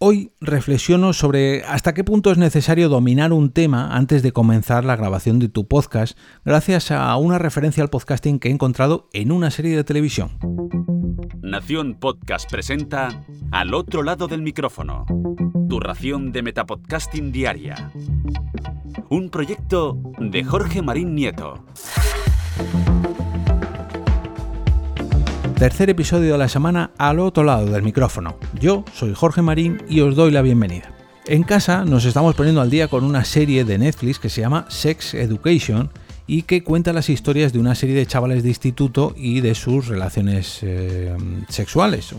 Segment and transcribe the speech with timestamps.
[0.00, 4.94] Hoy reflexiono sobre hasta qué punto es necesario dominar un tema antes de comenzar la
[4.94, 9.50] grabación de tu podcast, gracias a una referencia al podcasting que he encontrado en una
[9.50, 10.38] serie de televisión.
[11.42, 15.04] Nación Podcast presenta Al otro lado del micrófono,
[15.68, 17.90] tu ración de Metapodcasting Diaria.
[19.08, 21.64] Un proyecto de Jorge Marín Nieto.
[25.58, 28.36] Tercer episodio de la semana al otro lado del micrófono.
[28.60, 30.92] Yo soy Jorge Marín y os doy la bienvenida.
[31.26, 34.66] En casa nos estamos poniendo al día con una serie de Netflix que se llama
[34.68, 35.90] Sex Education
[36.28, 39.88] y que cuenta las historias de una serie de chavales de instituto y de sus
[39.88, 41.16] relaciones eh,
[41.48, 42.14] sexuales.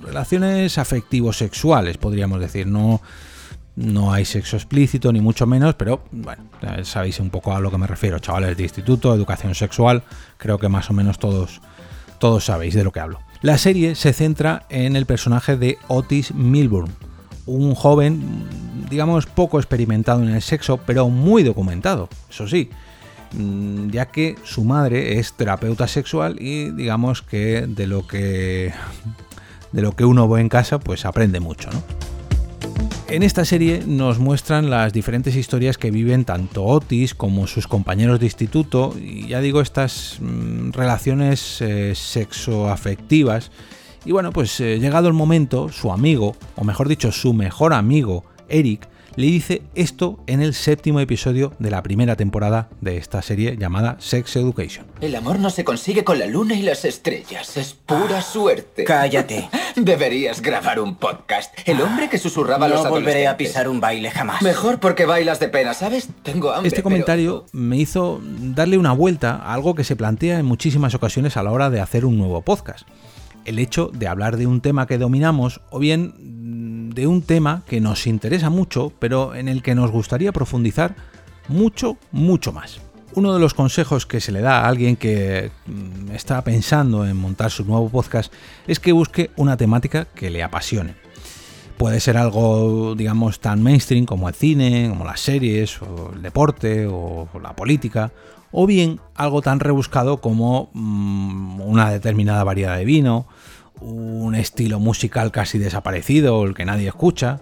[0.00, 2.66] Relaciones afectivo-sexuales, podríamos decir.
[2.66, 3.02] No,
[3.76, 6.44] no hay sexo explícito, ni mucho menos, pero bueno,
[6.84, 8.18] sabéis un poco a lo que me refiero.
[8.20, 10.02] Chavales de instituto, educación sexual,
[10.38, 11.60] creo que más o menos todos
[12.20, 13.18] todos sabéis de lo que hablo.
[13.42, 16.92] La serie se centra en el personaje de Otis Milburn,
[17.46, 18.22] un joven,
[18.88, 22.70] digamos, poco experimentado en el sexo, pero muy documentado, eso sí,
[23.32, 28.72] mm, ya que su madre es terapeuta sexual y digamos que de lo que
[29.72, 32.09] de lo que uno ve en casa, pues aprende mucho, ¿no?
[33.10, 38.20] En esta serie nos muestran las diferentes historias que viven tanto Otis como sus compañeros
[38.20, 43.50] de instituto, y ya digo, estas mm, relaciones eh, sexoafectivas.
[44.04, 48.24] Y bueno, pues eh, llegado el momento, su amigo, o mejor dicho, su mejor amigo,
[48.48, 48.88] Eric,
[49.20, 53.96] le dice esto en el séptimo episodio de la primera temporada de esta serie llamada
[53.98, 54.86] Sex Education.
[55.02, 58.84] El amor no se consigue con la luna y las estrellas, es pura ah, suerte.
[58.84, 59.50] Cállate.
[59.76, 61.52] Deberías grabar un podcast.
[61.66, 64.40] El hombre que susurraba no los No volveré a pisar un baile jamás.
[64.40, 66.08] Mejor porque bailas de pena, ¿sabes?
[66.22, 66.68] Tengo hambre.
[66.68, 71.36] Este comentario me hizo darle una vuelta a algo que se plantea en muchísimas ocasiones
[71.36, 72.88] a la hora de hacer un nuevo podcast.
[73.44, 76.14] El hecho de hablar de un tema que dominamos o bien
[76.94, 80.94] de un tema que nos interesa mucho, pero en el que nos gustaría profundizar
[81.48, 82.80] mucho, mucho más.
[83.14, 87.16] Uno de los consejos que se le da a alguien que mm, está pensando en
[87.16, 88.32] montar su nuevo podcast
[88.66, 90.94] es que busque una temática que le apasione.
[91.76, 96.86] Puede ser algo, digamos, tan mainstream como el cine, como las series, o el deporte,
[96.86, 98.12] o la política,
[98.52, 103.26] o bien algo tan rebuscado como mm, una determinada variedad de vino,
[103.80, 107.40] un estilo musical casi desaparecido, el que nadie escucha,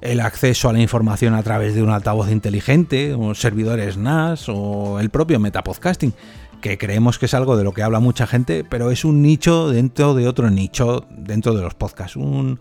[0.00, 5.00] el acceso a la información a través de un altavoz inteligente, unos servidores NAS o
[5.00, 6.14] el propio metapodcasting,
[6.60, 9.68] que creemos que es algo de lo que habla mucha gente, pero es un nicho
[9.68, 12.60] dentro de otro nicho dentro de los podcasts, un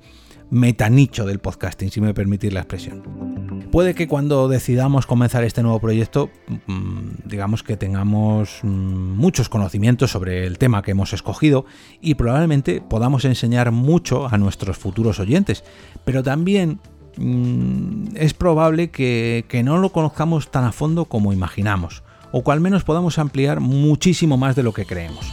[0.50, 3.68] metanicho del podcasting, si me permitís la expresión.
[3.72, 6.30] Puede que cuando decidamos comenzar este nuevo proyecto,
[6.68, 11.66] mm, digamos que tengamos mm, muchos conocimientos sobre el tema que hemos escogido
[12.02, 15.64] y probablemente podamos enseñar mucho a nuestros futuros oyentes,
[16.06, 16.80] pero también
[17.18, 22.04] mm, es probable que, que no lo conozcamos tan a fondo como imaginamos,
[22.38, 25.26] o que al menos podamos ampliar muchísimo más de lo que creemos.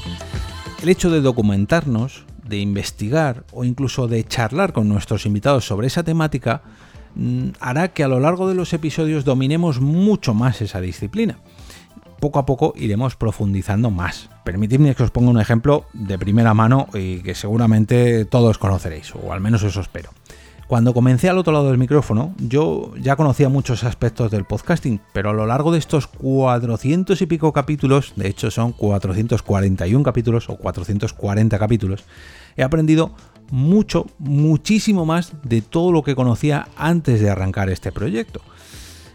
[0.82, 6.02] El hecho de documentarnos, de investigar o incluso de charlar con nuestros invitados sobre esa
[6.02, 6.62] temática
[7.14, 11.38] Mm, hará que a lo largo de los episodios dominemos mucho más esa disciplina.
[12.20, 14.30] Poco a poco iremos profundizando más.
[14.44, 19.32] Permitidme que os ponga un ejemplo de primera mano y que seguramente todos conoceréis, o
[19.32, 20.10] al menos eso espero.
[20.66, 25.30] Cuando comencé al otro lado del micrófono, yo ya conocía muchos aspectos del podcasting, pero
[25.30, 30.56] a lo largo de estos 400 y pico capítulos, de hecho son 441 capítulos o
[30.56, 32.04] 440 capítulos,
[32.56, 33.14] he aprendido
[33.50, 38.40] mucho, muchísimo más de todo lo que conocía antes de arrancar este proyecto.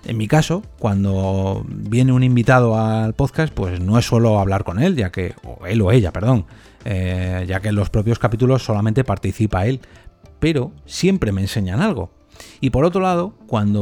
[0.06, 4.82] En mi caso, cuando viene un invitado al podcast, pues no es solo hablar con
[4.82, 6.46] él, ya que, o él o ella, perdón,
[6.86, 9.82] eh, ya que en los propios capítulos solamente participa él,
[10.40, 12.12] pero siempre me enseñan algo.
[12.62, 13.82] Y por otro lado, cuando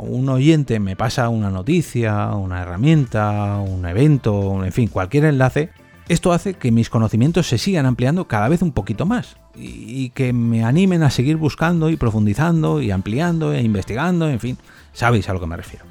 [0.00, 5.70] un oyente me pasa una noticia, una herramienta, un evento, en fin, cualquier enlace,
[6.08, 10.32] esto hace que mis conocimientos se sigan ampliando cada vez un poquito más y que
[10.32, 14.58] me animen a seguir buscando y profundizando y ampliando e investigando, en fin,
[14.92, 15.84] sabéis a lo que me refiero.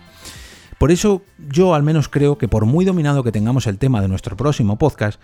[0.78, 4.08] Por eso yo al menos creo que por muy dominado que tengamos el tema de
[4.08, 5.20] nuestro próximo podcast,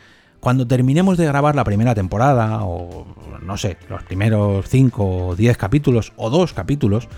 [0.47, 3.05] cuando terminemos de grabar la primera temporada, o
[3.41, 7.09] no sé, los primeros 5 o 10 capítulos, o 2 capítulos,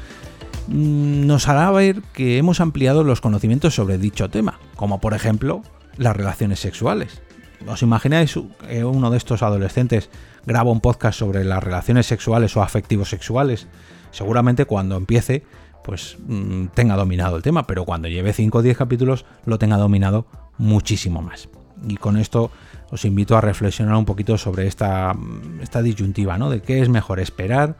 [0.65, 5.61] mm, nos hará ver que hemos ampliado los conocimientos sobre dicho tema, como por ejemplo
[5.95, 7.21] las relaciones sexuales.
[7.67, 8.33] ¿Os imagináis
[8.67, 10.09] que uno de estos adolescentes
[10.47, 13.67] graba un podcast sobre las relaciones sexuales o afectivos sexuales?
[14.09, 15.43] Seguramente cuando empiece,
[15.83, 19.77] pues mm, tenga dominado el tema, pero cuando lleve 5 o 10 capítulos lo tenga
[19.77, 20.25] dominado
[20.57, 21.47] muchísimo más.
[21.87, 22.51] Y con esto
[22.91, 25.15] os invito a reflexionar un poquito sobre esta,
[25.61, 26.49] esta disyuntiva, ¿no?
[26.49, 27.75] De qué es mejor esperar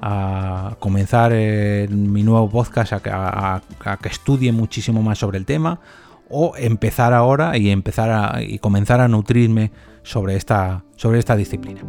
[0.00, 3.62] a comenzar mi nuevo podcast, a,
[4.00, 5.80] que estudie muchísimo más sobre el tema,
[6.28, 9.70] o empezar ahora y empezar a, y comenzar a nutrirme
[10.02, 11.80] sobre esta, sobre esta disciplina.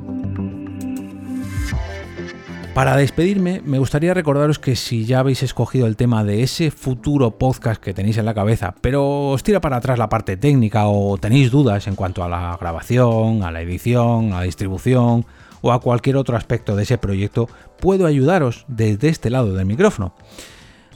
[2.78, 7.32] Para despedirme, me gustaría recordaros que si ya habéis escogido el tema de ese futuro
[7.32, 11.18] podcast que tenéis en la cabeza, pero os tira para atrás la parte técnica o
[11.18, 15.26] tenéis dudas en cuanto a la grabación, a la edición, a la distribución
[15.62, 20.14] o a cualquier otro aspecto de ese proyecto, puedo ayudaros desde este lado del micrófono.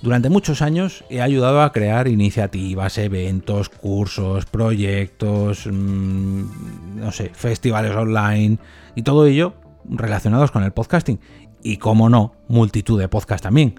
[0.03, 7.95] Durante muchos años he ayudado a crear iniciativas, eventos, cursos, proyectos, mm, no sé, festivales
[7.95, 8.59] online
[8.93, 9.55] y todo ello
[9.89, 11.19] relacionados con el podcasting
[11.63, 13.75] y, como no, multitud de podcasts también.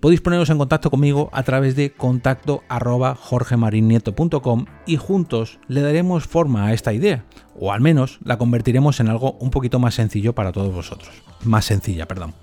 [0.00, 6.26] Podéis poneros en contacto conmigo a través de contacto arroba jorgemarinieto.com y juntos le daremos
[6.26, 7.24] forma a esta idea,
[7.58, 11.22] o al menos la convertiremos en algo un poquito más sencillo para todos vosotros.
[11.44, 12.34] Más sencilla, perdón.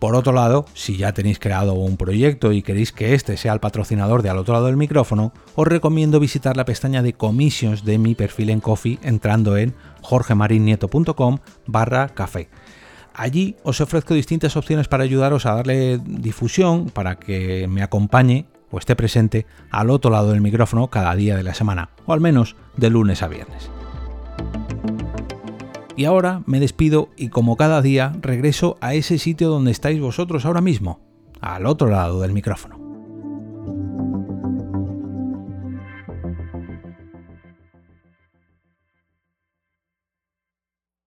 [0.00, 3.60] Por otro lado, si ya tenéis creado un proyecto y queréis que este sea el
[3.60, 7.98] patrocinador de al otro lado del micrófono, os recomiendo visitar la pestaña de commissions de
[7.98, 12.48] mi perfil en Coffee entrando en jorgemarinieto.com barra café.
[13.20, 18.78] Allí os ofrezco distintas opciones para ayudaros a darle difusión, para que me acompañe o
[18.78, 22.56] esté presente al otro lado del micrófono cada día de la semana, o al menos
[22.78, 23.70] de lunes a viernes.
[25.96, 30.46] Y ahora me despido y como cada día regreso a ese sitio donde estáis vosotros
[30.46, 31.00] ahora mismo,
[31.42, 32.79] al otro lado del micrófono.